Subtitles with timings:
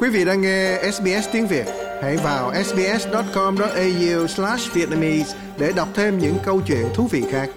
[0.00, 1.66] Quý vị đang nghe SBS tiếng Việt,
[2.02, 7.50] hãy vào sbs.com.au/vietnamese để đọc thêm những câu chuyện thú vị khác.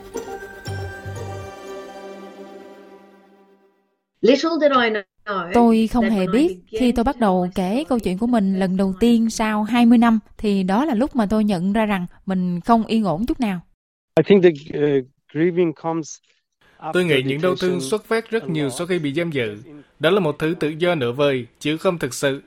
[4.22, 5.02] Little did I know
[5.54, 8.94] Tôi không hề biết khi tôi bắt đầu kể câu chuyện của mình lần đầu
[9.00, 12.86] tiên sau 20 năm thì đó là lúc mà tôi nhận ra rằng mình không
[12.86, 13.60] yên ổn chút nào.
[16.94, 19.58] Tôi nghĩ những đau thương xuất phát rất nhiều sau khi bị giam giữ.
[20.00, 22.42] Đó là một thứ tự do nửa vời, chứ không thực sự.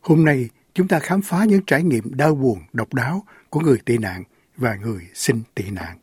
[0.00, 3.78] Hôm nay, chúng ta khám phá những trải nghiệm đau buồn, độc đáo của người
[3.84, 4.22] tị nạn
[4.56, 5.98] và người xin tị nạn.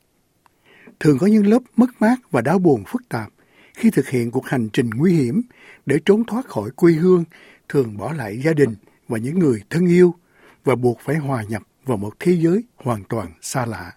[0.99, 3.29] Thường có những lớp mất mát và đau buồn phức tạp
[3.73, 5.41] khi thực hiện cuộc hành trình nguy hiểm
[5.85, 7.23] để trốn thoát khỏi quê hương,
[7.69, 8.75] thường bỏ lại gia đình
[9.07, 10.15] và những người thân yêu
[10.63, 13.91] và buộc phải hòa nhập vào một thế giới hoàn toàn xa lạ.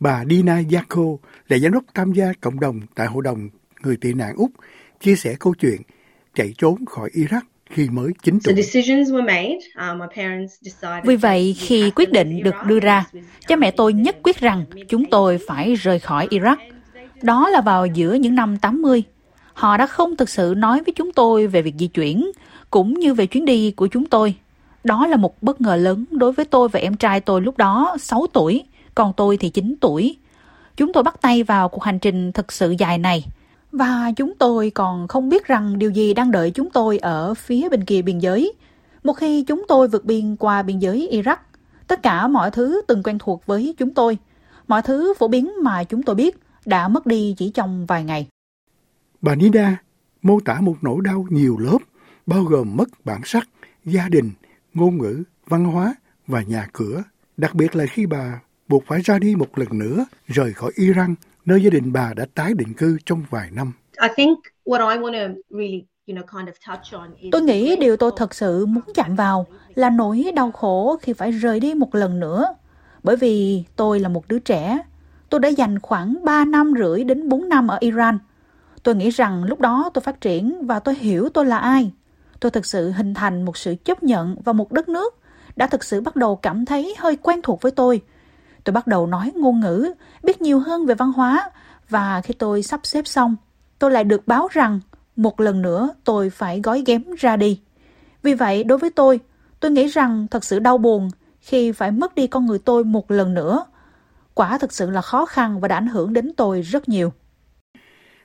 [0.00, 1.02] Bà Dina Yako
[1.48, 3.48] là giám đốc tham gia cộng đồng tại Hội đồng
[3.82, 4.50] người tị nạn Úc
[5.00, 5.80] chia sẻ câu chuyện
[6.34, 8.54] chạy trốn khỏi Iraq khi mới 9 tuổi.
[8.54, 8.60] Uh,
[11.04, 13.04] Vì vậy, khi quyết định được đưa ra,
[13.48, 16.56] cha mẹ tôi nhất quyết rằng chúng tôi phải rời khỏi Iraq.
[17.22, 19.02] Đó là vào giữa những năm 80.
[19.52, 22.30] Họ đã không thực sự nói với chúng tôi về việc di chuyển,
[22.70, 24.34] cũng như về chuyến đi của chúng tôi.
[24.84, 27.96] Đó là một bất ngờ lớn đối với tôi và em trai tôi lúc đó
[28.00, 28.64] 6 tuổi,
[28.94, 30.16] còn tôi thì 9 tuổi.
[30.76, 33.26] Chúng tôi bắt tay vào cuộc hành trình thực sự dài này.
[33.72, 37.68] Và chúng tôi còn không biết rằng điều gì đang đợi chúng tôi ở phía
[37.68, 38.52] bên kia biên giới.
[39.02, 41.36] Một khi chúng tôi vượt biên qua biên giới Iraq,
[41.86, 44.18] tất cả mọi thứ từng quen thuộc với chúng tôi,
[44.68, 48.26] mọi thứ phổ biến mà chúng tôi biết đã mất đi chỉ trong vài ngày.
[49.20, 49.76] Bà Nida
[50.22, 51.78] mô tả một nỗi đau nhiều lớp,
[52.26, 53.48] bao gồm mất bản sắc,
[53.84, 54.30] gia đình,
[54.74, 55.94] ngôn ngữ, văn hóa
[56.26, 57.02] và nhà cửa.
[57.36, 61.14] Đặc biệt là khi bà buộc phải ra đi một lần nữa, rời khỏi Iran,
[61.44, 63.72] nơi gia đình bà đã tái định cư trong vài năm.
[67.32, 71.30] Tôi nghĩ điều tôi thật sự muốn chạm vào là nỗi đau khổ khi phải
[71.30, 72.44] rời đi một lần nữa.
[73.02, 74.78] Bởi vì tôi là một đứa trẻ,
[75.28, 78.18] tôi đã dành khoảng 3 năm rưỡi đến 4 năm ở Iran.
[78.82, 81.92] Tôi nghĩ rằng lúc đó tôi phát triển và tôi hiểu tôi là ai.
[82.40, 85.14] Tôi thực sự hình thành một sự chấp nhận và một đất nước
[85.56, 88.02] đã thực sự bắt đầu cảm thấy hơi quen thuộc với tôi.
[88.64, 91.50] Tôi bắt đầu nói ngôn ngữ, biết nhiều hơn về văn hóa
[91.88, 93.36] và khi tôi sắp xếp xong,
[93.78, 94.80] tôi lại được báo rằng
[95.16, 97.60] một lần nữa tôi phải gói ghém ra đi.
[98.22, 99.20] Vì vậy, đối với tôi,
[99.60, 101.10] tôi nghĩ rằng thật sự đau buồn
[101.40, 103.66] khi phải mất đi con người tôi một lần nữa.
[104.34, 107.12] Quả thực sự là khó khăn và đã ảnh hưởng đến tôi rất nhiều.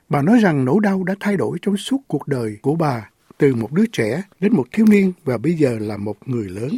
[0.10, 3.56] Bà nói rằng nỗi đau đã thay đổi trong suốt cuộc đời của bà từ
[3.56, 6.70] một đứa trẻ đến một thiếu niên và bây giờ là một người lớn.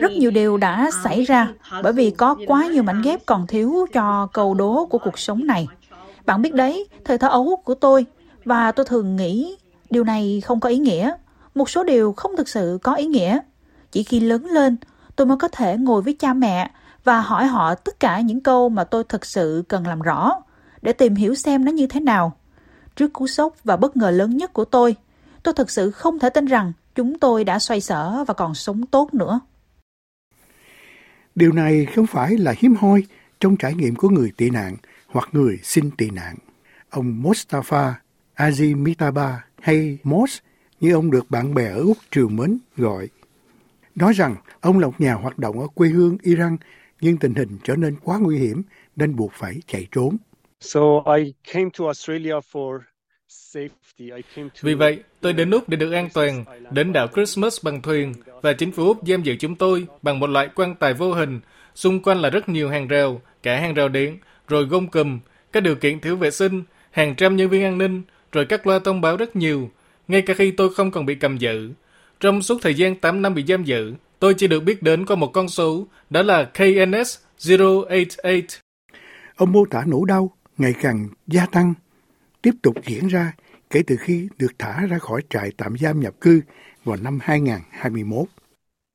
[0.00, 1.48] Rất nhiều điều đã um, xảy ra
[1.82, 5.46] bởi vì có quá nhiều mảnh ghép còn thiếu cho câu đố của cuộc sống
[5.46, 5.66] này.
[6.26, 8.06] Bạn biết đấy, thời thơ ấu của tôi
[8.44, 9.56] và tôi thường nghĩ
[9.90, 11.12] điều này không có ý nghĩa.
[11.54, 13.38] Một số điều không thực sự có ý nghĩa.
[13.92, 14.76] Chỉ khi lớn lên,
[15.16, 16.70] tôi mới có thể ngồi với cha mẹ
[17.04, 20.32] và hỏi họ tất cả những câu mà tôi thực sự cần làm rõ
[20.82, 22.36] để tìm hiểu xem nó như thế nào.
[22.96, 24.96] Trước cú sốc và bất ngờ lớn nhất của tôi,
[25.42, 28.86] tôi thực sự không thể tin rằng chúng tôi đã xoay sở và còn sống
[28.86, 29.40] tốt nữa.
[31.34, 33.04] Điều này không phải là hiếm hoi
[33.40, 34.76] trong trải nghiệm của người tị nạn
[35.06, 36.36] hoặc người xin tị nạn.
[36.90, 37.92] Ông Mustafa
[38.36, 40.38] Azimitaba hay Mos
[40.80, 43.08] như ông được bạn bè ở Úc triều mến gọi.
[43.94, 46.56] Nói rằng ông là một nhà hoạt động ở quê hương Iran
[47.00, 48.62] nhưng tình hình trở nên quá nguy hiểm
[48.96, 50.16] nên buộc phải chạy trốn.
[54.62, 58.52] Vì vậy, tôi đến Úc để được an toàn, đến đảo Christmas bằng thuyền, và
[58.52, 61.40] chính phủ Úc giam giữ chúng tôi bằng một loại quan tài vô hình.
[61.74, 64.18] Xung quanh là rất nhiều hàng rào, cả hàng rào điện,
[64.48, 65.20] rồi gông cùm,
[65.52, 68.02] các điều kiện thiếu vệ sinh, hàng trăm nhân viên an ninh,
[68.32, 69.70] rồi các loa thông báo rất nhiều,
[70.08, 71.70] ngay cả khi tôi không còn bị cầm giữ.
[72.20, 75.14] Trong suốt thời gian 8 năm bị giam giữ, tôi chỉ được biết đến có
[75.14, 77.18] một con số, đó là KNS
[77.48, 78.44] 088.
[79.36, 81.74] Ông mô tả nỗi đau ngày càng gia tăng,
[82.42, 83.32] tiếp tục diễn ra
[83.70, 86.40] kể từ khi được thả ra khỏi trại tạm giam nhập cư
[86.84, 88.26] vào năm 2021.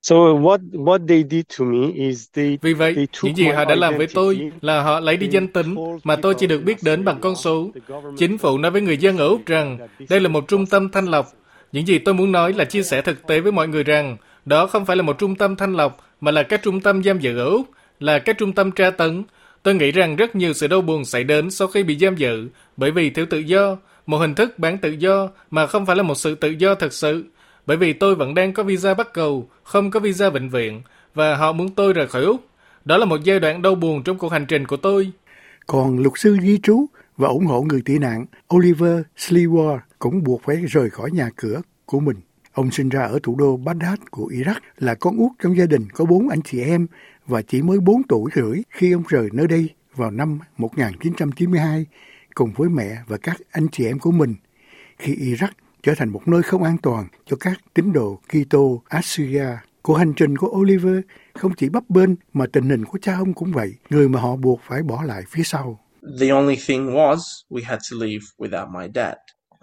[0.02, 3.66] So what what they did to me is they, Vì vậy, they những gì họ
[3.66, 6.78] đã làm với tôi là họ lấy đi danh tính mà tôi chỉ được biết
[6.84, 7.72] đến bằng con số.
[8.18, 11.06] Chính phủ nói với người dân ở Úc rằng đây là một trung tâm thanh
[11.06, 11.28] lọc.
[11.72, 14.68] Những gì tôi muốn nói là chia sẻ thực tế với mọi người rằng đó
[14.68, 17.38] không phải là một trung tâm thanh lọc mà là các trung tâm giam giữ
[17.38, 17.68] ở Úc,
[18.00, 19.24] là các trung tâm tra tấn,
[19.64, 22.48] Tôi nghĩ rằng rất nhiều sự đau buồn xảy đến sau khi bị giam giữ
[22.78, 26.04] bởi vì thiếu tự do, một hình thức bán tự do mà không phải là
[26.04, 27.26] một sự tự do thật sự.
[27.66, 30.82] Bởi vì tôi vẫn đang có visa bắt cầu, không có visa bệnh viện
[31.14, 32.42] và họ muốn tôi rời khỏi Úc.
[32.86, 35.12] Đó là một giai đoạn đau buồn trong cuộc hành trình của tôi.
[35.68, 36.86] Còn luật sư di trú
[37.18, 38.26] và ủng hộ người tị nạn
[38.56, 42.18] Oliver Sliwa cũng buộc phải rời khỏi nhà cửa của mình.
[42.54, 45.88] Ông sinh ra ở thủ đô Baghdad của Iraq, là con út trong gia đình
[45.94, 46.88] có bốn anh chị em
[47.28, 51.86] và chỉ mới 4 tuổi rưỡi khi ông rời nơi đây vào năm 1992
[52.36, 54.36] cùng với mẹ và các anh chị em của mình
[54.98, 55.52] khi Iraq
[55.84, 59.48] trở thành một nơi không an toàn cho các tín đồ Kitô Assyria.
[59.82, 61.00] Cuộc hành trình của Oliver
[61.34, 64.36] không chỉ bấp bênh mà tình hình của cha ông cũng vậy, người mà họ
[64.36, 65.80] buộc phải bỏ lại phía sau.
[66.20, 67.18] The only thing was
[67.50, 69.16] we had to leave without my dad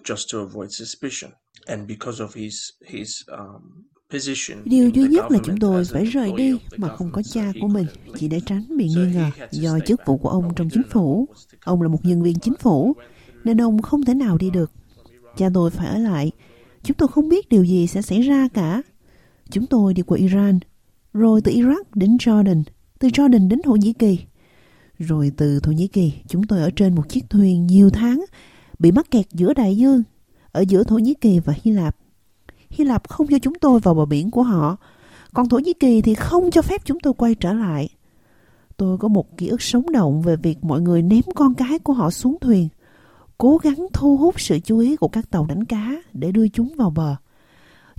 [0.04, 1.30] just to avoid suspicion.
[1.66, 2.54] And because of his
[2.86, 3.84] his um,
[4.64, 7.86] Điều duy nhất là chúng tôi phải rời đi mà không có cha của mình,
[8.18, 11.28] chỉ để tránh bị nghi ngờ do chức vụ của ông trong chính phủ.
[11.64, 12.92] Ông là một nhân viên chính phủ,
[13.44, 14.70] nên ông không thể nào đi được.
[15.36, 16.30] Cha tôi phải ở lại.
[16.82, 18.82] Chúng tôi không biết điều gì sẽ xảy ra cả.
[19.50, 20.58] Chúng tôi đi qua Iran,
[21.12, 22.62] rồi từ Iraq đến Jordan,
[22.98, 24.18] từ Jordan đến Thổ Nhĩ Kỳ.
[24.98, 28.24] Rồi từ Thổ Nhĩ Kỳ, chúng tôi ở trên một chiếc thuyền nhiều tháng,
[28.78, 30.02] bị mắc kẹt giữa đại dương,
[30.52, 31.96] ở giữa Thổ Nhĩ Kỳ và Hy Lạp.
[32.74, 34.76] Hy Lạp không cho chúng tôi vào bờ biển của họ,
[35.34, 37.88] còn Thổ Nhĩ Kỳ thì không cho phép chúng tôi quay trở lại.
[38.76, 41.92] Tôi có một ký ức sống động về việc mọi người ném con cái của
[41.92, 42.68] họ xuống thuyền,
[43.38, 46.74] cố gắng thu hút sự chú ý của các tàu đánh cá để đưa chúng
[46.76, 47.16] vào bờ.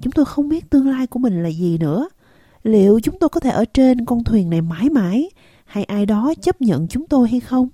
[0.01, 2.09] Chúng tôi không biết tương lai của mình là gì nữa.
[2.63, 5.29] Liệu chúng tôi có thể ở trên con thuyền này mãi mãi
[5.65, 7.69] hay ai đó chấp nhận chúng tôi hay không?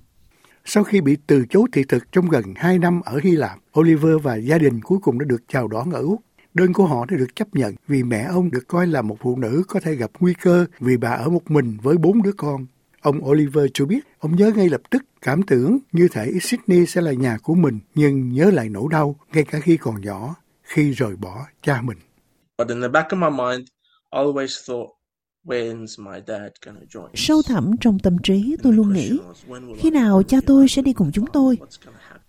[0.64, 4.12] Sau khi bị từ chối thị thực trong gần 2 năm ở Hy Lạp, Oliver
[4.22, 6.20] và gia đình cuối cùng đã được chào đón ở Úc.
[6.54, 9.36] Đơn của họ đã được chấp nhận vì mẹ ông được coi là một phụ
[9.36, 12.66] nữ có thể gặp nguy cơ vì bà ở một mình với bốn đứa con.
[13.00, 17.00] Ông Oliver cho biết ông nhớ ngay lập tức cảm tưởng như thể Sydney sẽ
[17.00, 20.90] là nhà của mình nhưng nhớ lại nỗi đau ngay cả khi còn nhỏ khi
[20.90, 21.98] rời bỏ cha mình.
[22.58, 23.68] But in the back of my mind,
[24.12, 25.02] I always thought
[27.14, 29.18] Sâu thẳm trong tâm trí tôi luôn nghĩ
[29.78, 31.58] khi nào cha tôi sẽ đi cùng chúng tôi.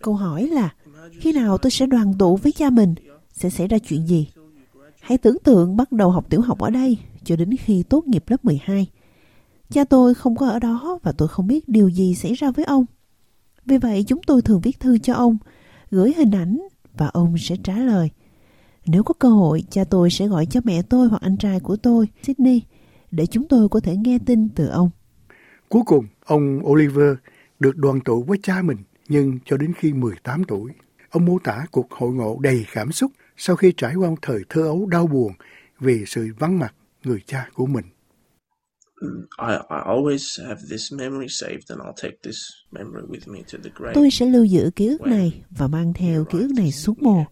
[0.02, 0.74] Câu hỏi là
[1.20, 2.94] khi nào tôi sẽ đoàn tụ với cha mình
[3.34, 4.28] sẽ xảy ra chuyện gì?
[5.00, 8.24] Hãy tưởng tượng bắt đầu học tiểu học ở đây cho đến khi tốt nghiệp
[8.26, 8.86] lớp 12.
[9.70, 12.64] Cha tôi không có ở đó và tôi không biết điều gì xảy ra với
[12.64, 12.84] ông.
[13.66, 15.38] Vì vậy chúng tôi thường viết thư cho ông,
[15.90, 16.58] gửi hình ảnh
[16.96, 18.10] và ông sẽ trả lời.
[18.86, 21.76] Nếu có cơ hội, cha tôi sẽ gọi cho mẹ tôi hoặc anh trai của
[21.76, 22.62] tôi, Sydney,
[23.10, 24.90] để chúng tôi có thể nghe tin từ ông.
[25.68, 27.14] Cuối cùng, ông Oliver
[27.60, 28.78] được đoàn tụ với cha mình,
[29.08, 30.72] nhưng cho đến khi 18 tuổi,
[31.10, 34.42] ông mô tả cuộc hội ngộ đầy cảm xúc sau khi trải qua một thời
[34.48, 35.32] thơ ấu đau buồn
[35.80, 37.84] vì sự vắng mặt người cha của mình.
[43.94, 47.24] Tôi sẽ lưu giữ ký ức này và mang theo ký ức này xuống mồ.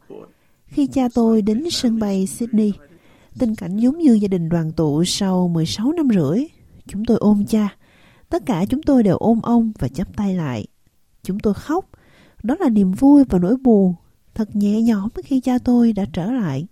[0.67, 2.73] Khi cha tôi đến sân bay Sydney,
[3.39, 6.45] tình cảnh giống như gia đình đoàn tụ sau 16 năm rưỡi.
[6.87, 7.77] Chúng tôi ôm cha.
[8.29, 10.67] Tất cả chúng tôi đều ôm ông và chắp tay lại.
[11.23, 11.87] Chúng tôi khóc.
[12.43, 13.95] Đó là niềm vui và nỗi buồn
[14.35, 16.67] thật nhẹ nhõm khi cha tôi đã trở lại.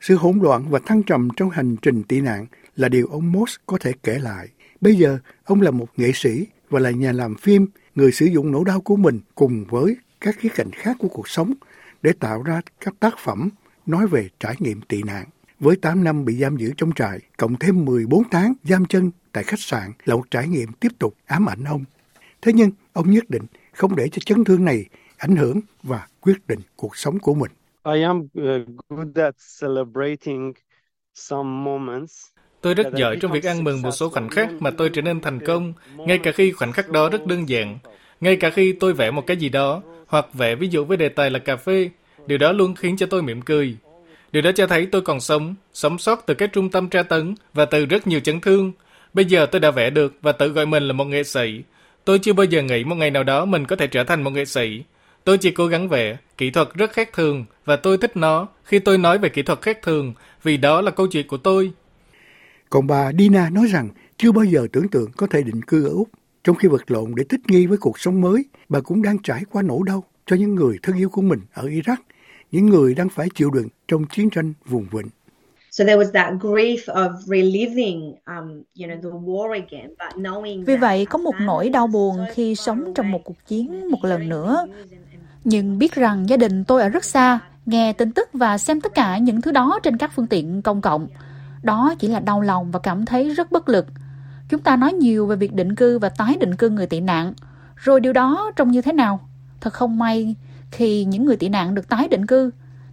[0.00, 2.46] Sự hỗn loạn và thăng trầm trong hành trình tị nạn
[2.76, 4.48] là điều ông Moss có thể kể lại.
[4.80, 8.52] Bây giờ, ông là một nghệ sĩ và là nhà làm phim, người sử dụng
[8.52, 11.54] nỗi đau của mình cùng với các khía cạnh khác của cuộc sống
[12.02, 13.48] để tạo ra các tác phẩm
[13.86, 15.26] nói về trải nghiệm tị nạn.
[15.60, 19.44] Với 8 năm bị giam giữ trong trại, cộng thêm 14 tháng giam chân tại
[19.44, 21.84] khách sạn là một trải nghiệm tiếp tục ám ảnh ông.
[22.42, 24.84] Thế nhưng, ông nhất định không để cho chấn thương này
[25.20, 27.50] ảnh hưởng và quyết định cuộc sống của mình.
[27.94, 30.52] I am uh, good at celebrating
[31.14, 32.24] some moments.
[32.60, 35.20] Tôi rất giỏi trong việc ăn mừng một số khoảnh khắc mà tôi trở nên
[35.20, 37.78] thành công, ngay cả khi khoảnh khắc đó rất đơn giản.
[38.20, 41.08] Ngay cả khi tôi vẽ một cái gì đó, hoặc vẽ ví dụ với đề
[41.08, 41.90] tài là cà phê,
[42.26, 43.76] điều đó luôn khiến cho tôi mỉm cười.
[44.32, 47.34] Điều đó cho thấy tôi còn sống, sống sót từ cái trung tâm tra tấn
[47.54, 48.72] và từ rất nhiều chấn thương.
[49.14, 51.62] Bây giờ tôi đã vẽ được và tự gọi mình là một nghệ sĩ.
[52.04, 54.30] Tôi chưa bao giờ nghĩ một ngày nào đó mình có thể trở thành một
[54.30, 54.82] nghệ sĩ.
[55.24, 58.78] Tôi chỉ cố gắng vẽ, kỹ thuật rất khác thường và tôi thích nó khi
[58.78, 61.72] tôi nói về kỹ thuật khác thường vì đó là câu chuyện của tôi.
[62.70, 65.90] Còn bà Dina nói rằng chưa bao giờ tưởng tượng có thể định cư ở
[65.90, 66.08] Úc.
[66.44, 69.42] Trong khi vật lộn để thích nghi với cuộc sống mới, bà cũng đang trải
[69.50, 71.96] qua nỗi đau cho những người thân yêu của mình ở Iraq,
[72.50, 75.08] những người đang phải chịu đựng trong chiến tranh vùng vịnh.
[75.70, 80.64] So there was that grief of reliving, um, you know, the war again, but knowing
[80.64, 84.28] Vì vậy có một nỗi đau buồn khi sống trong một cuộc chiến một lần
[84.28, 84.66] nữa.
[85.44, 88.94] Nhưng biết rằng gia đình tôi ở rất xa, nghe tin tức và xem tất
[88.94, 91.06] cả những thứ đó trên các phương tiện công cộng.
[91.62, 93.86] Đó chỉ là đau lòng và cảm thấy rất bất lực.
[94.48, 97.32] Chúng ta nói nhiều về việc định cư và tái định cư người tị nạn.
[97.76, 99.20] Rồi điều đó trông như thế nào?
[99.60, 100.34] Thật không may
[100.70, 102.50] khi những người tị nạn được tái định cư.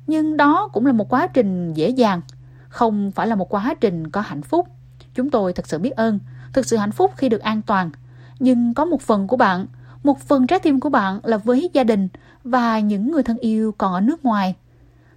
[0.07, 2.21] Nhưng đó cũng là một quá trình dễ dàng
[2.69, 4.67] không phải là một quá trình có hạnh phúc.
[5.13, 6.19] Chúng tôi thật sự biết ơn,
[6.53, 7.89] thực sự hạnh phúc khi được an toàn.
[8.39, 9.65] Nhưng có một phần của bạn,
[10.07, 12.07] một phần trái tim của bạn là với gia đình
[12.43, 14.55] và những người thân yêu còn ở nước ngoài.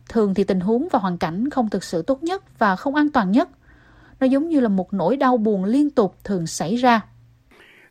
[0.09, 3.11] Thường thì tình huống và hoàn cảnh không thực sự tốt nhất và không an
[3.11, 3.49] toàn nhất.
[4.21, 7.01] Nó giống như là một nỗi đau buồn liên tục thường xảy ra.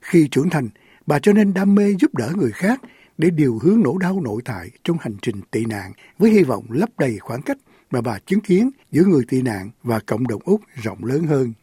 [0.02, 0.70] Khi trưởng thành,
[1.06, 2.82] bà cho nên đam mê giúp đỡ người khác
[3.18, 6.66] để điều hướng nỗi đau nội tại trong hành trình tị nạn với hy vọng
[6.70, 7.58] lấp đầy khoảng cách
[7.92, 11.54] mà bà chứng kiến giữa người tị nạn và cộng đồng Úc rộng lớn hơn.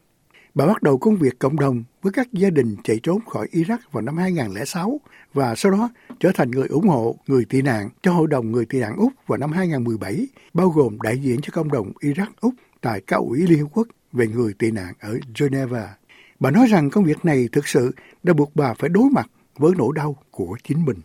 [0.56, 3.78] Bà bắt đầu công việc cộng đồng với các gia đình chạy trốn khỏi Iraq
[3.92, 5.00] vào năm 2006
[5.34, 8.66] và sau đó trở thành người ủng hộ người tị nạn cho Hội đồng Người
[8.66, 12.54] tị nạn Úc vào năm 2017, bao gồm đại diện cho cộng đồng Iraq Úc
[12.80, 15.94] tại Cao ủy Liên Hợp Quốc về người tị nạn ở Geneva.
[16.40, 17.90] Bà nói rằng công việc này thực sự
[18.22, 19.26] đã buộc bà phải đối mặt
[19.58, 20.96] với nỗi đau của chính mình.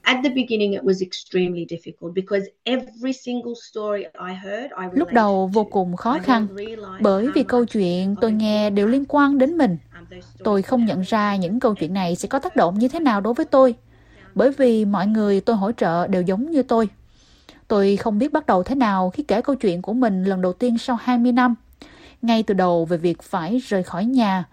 [4.92, 6.48] Lúc đầu vô cùng khó khăn
[7.02, 9.78] bởi vì câu chuyện tôi nghe đều liên quan đến mình.
[10.44, 13.22] Tôi không nhận ra những câu chuyện này sẽ có tác động như thế nào
[13.22, 13.76] đối với tôi
[14.36, 16.90] bởi vì mọi người tôi hỗ trợ đều giống như tôi.
[17.68, 20.54] Tôi không biết bắt đầu thế nào khi kể câu chuyện của mình lần đầu
[20.54, 21.56] tiên sau 20 năm.
[22.22, 24.44] Ngay từ đầu về việc phải rời khỏi nhà,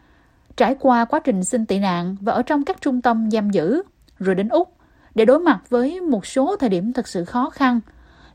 [0.58, 3.82] trải qua quá trình xin tị nạn và ở trong các trung tâm giam giữ,
[4.18, 4.74] rồi đến Úc
[5.14, 7.80] để đối mặt với một số thời điểm thật sự khó khăn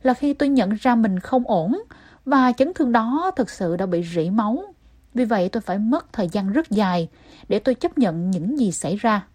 [0.02, 1.84] là khi tôi nhận ra mình không ổn
[2.26, 4.74] và chấn thương đó thực sự đã bị rỉ máu.
[5.14, 7.10] Vì vậy tôi phải mất thời gian rất dài
[7.50, 9.26] để tôi chấp nhận những gì xảy ra.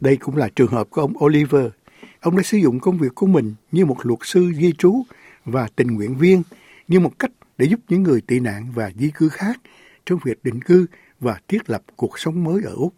[0.00, 1.66] Đây cũng là trường hợp của ông Oliver.
[2.20, 5.02] Ông đã sử dụng công việc của mình như một luật sư di trú
[5.44, 6.42] và tình nguyện viên
[6.88, 9.60] như một cách để giúp những người tị nạn và di cư khác
[10.06, 10.86] trong việc định cư
[11.20, 12.94] và thiết lập cuộc sống mới ở Úc.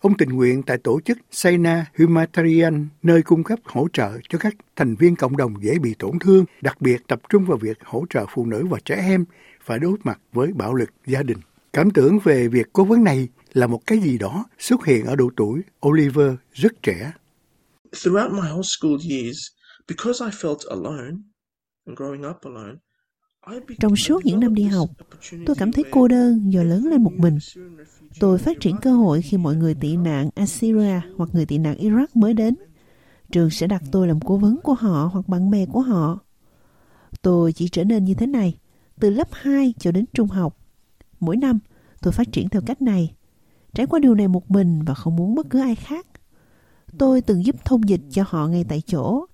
[0.00, 4.54] Ông tình nguyện tại tổ chức Saina Humanitarian, nơi cung cấp hỗ trợ cho các
[4.76, 8.04] thành viên cộng đồng dễ bị tổn thương, đặc biệt tập trung vào việc hỗ
[8.10, 9.24] trợ phụ nữ và trẻ em
[9.64, 11.38] phải đối mặt với bạo lực gia đình.
[11.72, 15.16] Cảm tưởng về việc cố vấn này là một cái gì đó xuất hiện ở
[15.16, 17.12] độ tuổi Oliver rất trẻ.
[18.02, 19.38] Throughout my whole school years,
[19.88, 21.16] because I felt alone
[21.86, 22.74] and growing up alone,
[23.80, 24.88] trong suốt những năm đi học,
[25.46, 27.38] tôi cảm thấy cô đơn do lớn lên một mình.
[28.20, 31.76] Tôi phát triển cơ hội khi mọi người tị nạn Assyria hoặc người tị nạn
[31.78, 32.54] Iraq mới đến.
[33.32, 36.18] Trường sẽ đặt tôi làm cố vấn của họ hoặc bạn bè của họ.
[37.22, 38.58] Tôi chỉ trở nên như thế này,
[39.00, 40.56] từ lớp 2 cho đến trung học.
[41.20, 41.58] Mỗi năm,
[42.02, 43.14] tôi phát triển theo cách này.
[43.74, 46.06] Trải qua điều này một mình và không muốn bất cứ ai khác.
[46.98, 49.26] Tôi từng giúp thông dịch cho họ ngay tại chỗ,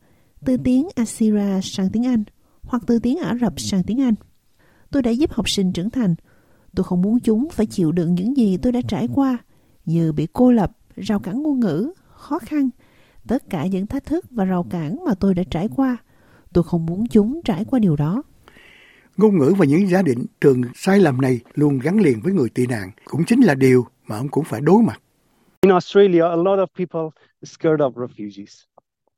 [0.44, 2.24] từ tiếng Assyria sang tiếng Anh
[2.62, 4.14] hoặc từ tiếng Ả Rập sang tiếng Anh.
[4.94, 6.14] Tôi đã giúp học sinh trưởng thành.
[6.76, 9.38] Tôi không muốn chúng phải chịu đựng những gì tôi đã trải qua,
[9.84, 12.68] như bị cô lập, rào cản ngôn ngữ, khó khăn,
[13.28, 15.96] tất cả những thách thức và rào cản mà tôi đã trải qua.
[16.52, 18.22] Tôi không muốn chúng trải qua điều đó.
[19.16, 22.48] Ngôn ngữ và những giả định thường sai lầm này luôn gắn liền với người
[22.48, 25.00] tị nạn, cũng chính là điều mà ông cũng phải đối mặt.
[25.60, 28.64] In Australia, a lot of people scared of refugees.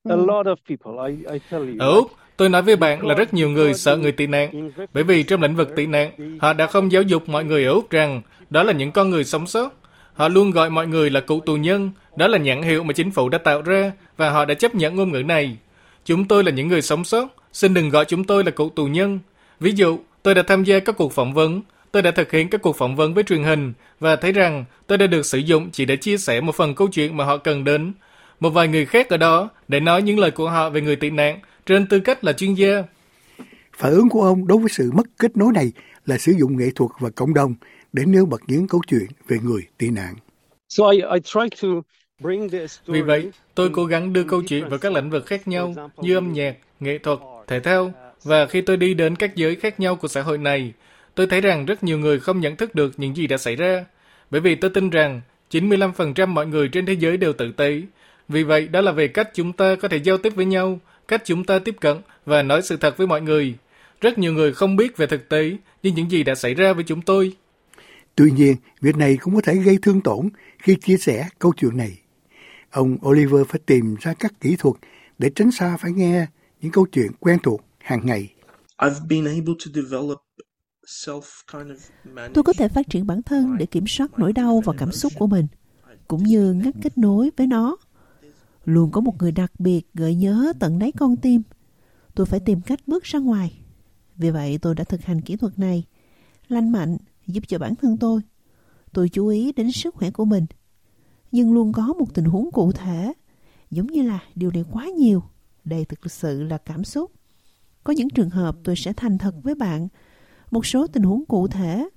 [0.08, 0.26] A hmm.
[0.26, 1.76] lot of people, I, I tell you.
[1.78, 5.04] Ở Úc, tôi nói với bạn là rất nhiều người sợ người tị nạn, bởi
[5.04, 7.90] vì trong lĩnh vực tị nạn, họ đã không giáo dục mọi người ở Úc
[7.90, 9.74] rằng đó là những con người sống sót.
[10.14, 13.10] Họ luôn gọi mọi người là cụ tù nhân, đó là nhãn hiệu mà chính
[13.10, 15.56] phủ đã tạo ra, và họ đã chấp nhận ngôn ngữ này.
[16.04, 18.86] Chúng tôi là những người sống sót, xin đừng gọi chúng tôi là cụ tù
[18.86, 19.18] nhân.
[19.60, 21.62] Ví dụ, tôi đã tham gia các cuộc phỏng vấn,
[21.92, 24.98] tôi đã thực hiện các cuộc phỏng vấn với truyền hình và thấy rằng tôi
[24.98, 27.64] đã được sử dụng chỉ để chia sẻ một phần câu chuyện mà họ cần
[27.64, 27.92] đến.
[28.40, 31.10] Một vài người khác ở đó để nói những lời của họ về người tị
[31.10, 32.82] nạn trên tư cách là chuyên gia.
[33.76, 35.72] Phản ứng của ông đối với sự mất kết nối này
[36.06, 37.54] là sử dụng nghệ thuật và cộng đồng
[37.92, 40.14] để nêu bật những câu chuyện về người tị nạn.
[40.68, 41.68] So I, I try to
[42.86, 46.14] vì vậy, tôi cố gắng đưa câu chuyện vào các lĩnh vực khác nhau như
[46.14, 47.92] âm nhạc, nghệ thuật, thể thao
[48.24, 50.72] và khi tôi đi đến các giới khác nhau của xã hội này,
[51.14, 53.84] tôi thấy rằng rất nhiều người không nhận thức được những gì đã xảy ra.
[54.30, 55.20] Bởi vì tôi tin rằng
[55.50, 57.82] 95% mọi người trên thế giới đều tự tế.
[58.28, 61.22] Vì vậy, đó là về cách chúng ta có thể giao tiếp với nhau, cách
[61.24, 63.54] chúng ta tiếp cận và nói sự thật với mọi người.
[64.00, 66.84] Rất nhiều người không biết về thực tế như những gì đã xảy ra với
[66.84, 67.36] chúng tôi.
[68.14, 71.76] Tuy nhiên, việc này cũng có thể gây thương tổn khi chia sẻ câu chuyện
[71.76, 71.98] này.
[72.70, 74.76] Ông Oliver phải tìm ra các kỹ thuật
[75.18, 76.26] để tránh xa phải nghe
[76.60, 78.32] những câu chuyện quen thuộc hàng ngày.
[82.34, 85.12] Tôi có thể phát triển bản thân để kiểm soát nỗi đau và cảm xúc
[85.18, 85.46] của mình,
[86.08, 87.76] cũng như ngắt kết nối với nó.
[88.66, 91.42] Luôn có một người đặc biệt gợi nhớ tận đáy con tim.
[92.14, 93.58] Tôi phải tìm cách bước ra ngoài.
[94.16, 95.84] Vì vậy tôi đã thực hành kỹ thuật này,
[96.48, 96.96] lành mạnh,
[97.26, 98.20] giúp cho bản thân tôi.
[98.92, 100.46] Tôi chú ý đến sức khỏe của mình.
[101.32, 103.12] Nhưng luôn có một tình huống cụ thể,
[103.70, 105.22] giống như là điều này quá nhiều.
[105.64, 107.12] Đây thực sự là cảm xúc.
[107.84, 109.88] Có những trường hợp tôi sẽ thành thật với bạn.
[110.50, 111.88] Một số tình huống cụ thể,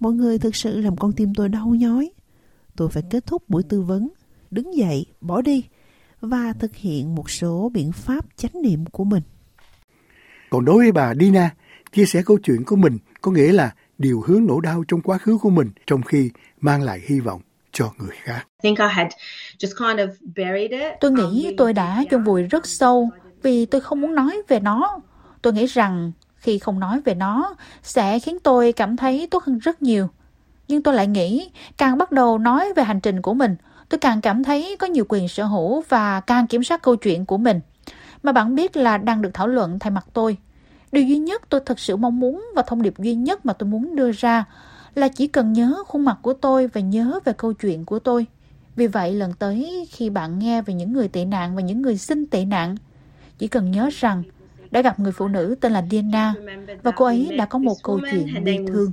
[0.00, 2.10] mọi người thực sự làm con tim tôi đau nhói.
[2.76, 4.08] Tôi phải kết thúc buổi tư vấn,
[4.50, 5.64] đứng dậy, bỏ đi
[6.22, 9.22] và thực hiện một số biện pháp chánh niệm của mình.
[10.50, 11.50] Còn đối với bà Dina,
[11.92, 15.18] chia sẻ câu chuyện của mình có nghĩa là điều hướng nỗi đau trong quá
[15.18, 17.40] khứ của mình trong khi mang lại hy vọng
[17.72, 18.46] cho người khác.
[21.00, 23.10] Tôi nghĩ tôi đã chôn vùi rất sâu
[23.42, 25.00] vì tôi không muốn nói về nó.
[25.42, 29.58] Tôi nghĩ rằng khi không nói về nó sẽ khiến tôi cảm thấy tốt hơn
[29.58, 30.08] rất nhiều.
[30.68, 33.56] Nhưng tôi lại nghĩ càng bắt đầu nói về hành trình của mình,
[33.92, 37.26] tôi càng cảm thấy có nhiều quyền sở hữu và càng kiểm soát câu chuyện
[37.26, 37.60] của mình.
[38.22, 40.36] Mà bạn biết là đang được thảo luận thay mặt tôi.
[40.92, 43.68] Điều duy nhất tôi thật sự mong muốn và thông điệp duy nhất mà tôi
[43.68, 44.44] muốn đưa ra
[44.94, 48.26] là chỉ cần nhớ khuôn mặt của tôi và nhớ về câu chuyện của tôi.
[48.76, 51.96] Vì vậy lần tới khi bạn nghe về những người tị nạn và những người
[51.96, 52.76] xin tị nạn,
[53.38, 54.22] chỉ cần nhớ rằng
[54.70, 56.34] đã gặp người phụ nữ tên là Dina
[56.82, 58.92] và cô ấy đã có một câu chuyện bi thương.